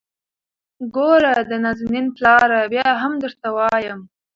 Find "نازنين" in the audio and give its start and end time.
1.63-2.05